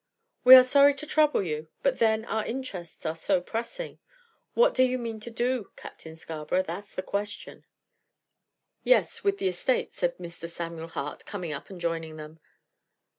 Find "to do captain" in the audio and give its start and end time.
5.19-6.15